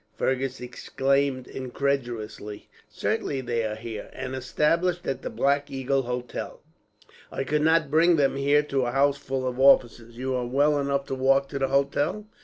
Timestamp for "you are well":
10.17-10.79